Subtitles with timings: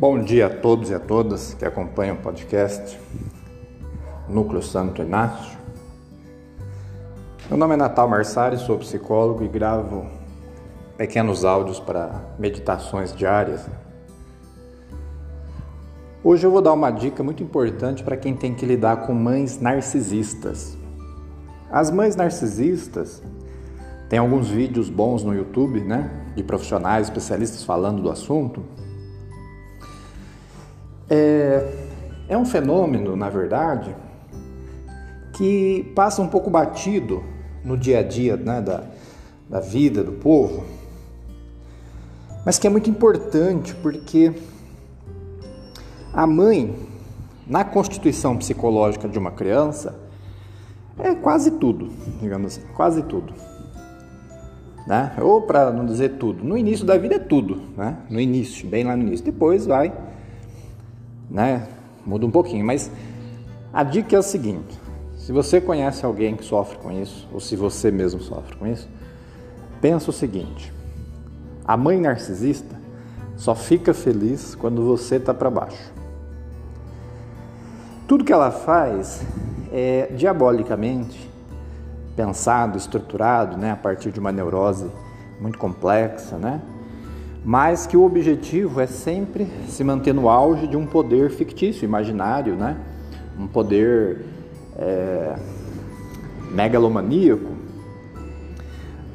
[0.00, 2.96] Bom dia a todos e a todas que acompanham o podcast
[4.28, 5.58] Núcleo Santo Inácio.
[7.48, 10.06] Meu nome é Natal Marsari, sou psicólogo e gravo
[10.96, 13.68] pequenos áudios para meditações diárias.
[16.22, 19.60] Hoje eu vou dar uma dica muito importante para quem tem que lidar com mães
[19.60, 20.78] narcisistas.
[21.72, 23.20] As mães narcisistas
[24.08, 28.62] tem alguns vídeos bons no YouTube, né, de profissionais, especialistas falando do assunto.
[31.10, 31.66] É,
[32.28, 33.94] é um fenômeno, na verdade,
[35.32, 37.22] que passa um pouco batido
[37.64, 38.84] no dia a dia né, da,
[39.48, 40.64] da vida do povo,
[42.44, 44.32] mas que é muito importante porque
[46.12, 46.74] a mãe,
[47.46, 49.98] na constituição psicológica de uma criança,
[50.98, 51.90] é quase tudo,
[52.20, 53.32] digamos assim, quase tudo
[54.88, 55.12] né?
[55.20, 57.98] Ou para não dizer tudo, no início da vida é tudo, né?
[58.08, 59.22] No início, bem lá no início.
[59.22, 59.92] Depois vai,
[61.30, 61.66] né?
[62.04, 62.90] Muda um pouquinho, mas
[63.72, 64.78] a dica é o seguinte:
[65.16, 68.88] se você conhece alguém que sofre com isso, ou se você mesmo sofre com isso,
[69.80, 70.72] pensa o seguinte:
[71.64, 72.76] a mãe narcisista
[73.36, 75.92] só fica feliz quando você está para baixo.
[78.06, 79.22] Tudo que ela faz
[79.70, 81.30] é diabolicamente
[82.16, 84.90] pensado, estruturado, né, a partir de uma neurose
[85.40, 86.60] muito complexa, né?
[87.44, 92.54] Mas que o objetivo é sempre se manter no auge de um poder fictício, imaginário,
[92.54, 92.76] né?
[93.38, 94.24] Um poder
[94.76, 95.36] é,
[96.50, 97.52] megalomaníaco,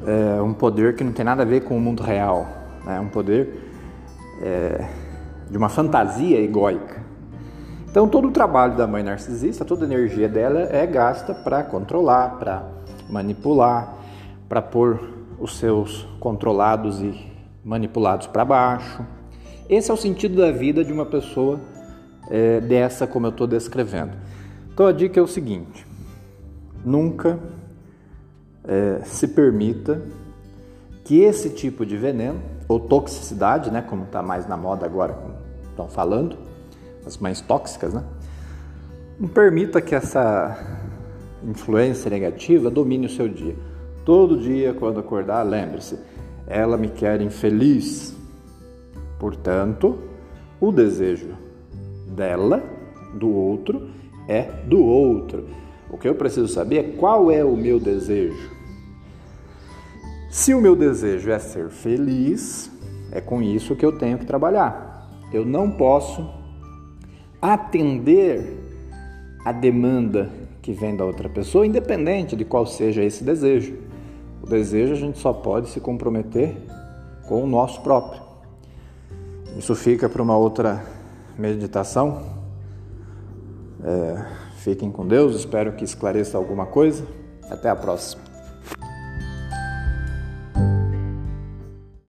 [0.06, 2.46] é, um poder que não tem nada a ver com o mundo real,
[2.84, 2.98] né?
[2.98, 3.60] Um poder
[4.42, 4.88] é,
[5.50, 7.02] de uma fantasia egóica.
[7.88, 12.38] Então todo o trabalho da mãe narcisista, toda a energia dela é gasta para controlar,
[12.38, 12.64] para
[13.08, 13.94] manipular,
[14.48, 15.00] para pôr
[15.38, 17.33] os seus controlados e
[17.64, 19.04] manipulados para baixo.
[19.68, 21.58] Esse é o sentido da vida de uma pessoa
[22.28, 24.12] é, dessa como eu estou descrevendo.
[24.72, 25.86] Então a dica é o seguinte:
[26.84, 27.38] nunca
[28.64, 30.02] é, se permita
[31.04, 35.16] que esse tipo de veneno ou toxicidade, né, como está mais na moda agora,
[35.70, 36.36] estão falando,
[37.06, 38.02] as mães tóxicas, né,
[39.18, 40.56] não permita que essa
[41.42, 43.54] influência negativa domine o seu dia.
[44.04, 45.98] Todo dia, quando acordar, lembre-se:
[46.46, 48.14] ela me quer infeliz.
[49.18, 49.98] Portanto,
[50.60, 51.34] o desejo
[52.08, 52.62] dela,
[53.14, 53.88] do outro,
[54.28, 55.46] é do outro.
[55.90, 58.50] O que eu preciso saber é qual é o meu desejo.
[60.30, 62.70] Se o meu desejo é ser feliz,
[63.12, 65.08] é com isso que eu tenho que trabalhar.
[65.32, 66.28] Eu não posso
[67.40, 68.58] atender
[69.44, 73.76] a demanda que vem da outra pessoa, independente de qual seja esse desejo.
[74.44, 76.54] O desejo a gente só pode se comprometer
[77.26, 78.20] com o nosso próprio.
[79.56, 80.84] Isso fica para uma outra
[81.38, 82.20] meditação.
[83.82, 84.26] É,
[84.58, 87.06] fiquem com Deus, espero que esclareça alguma coisa.
[87.48, 88.33] Até a próxima.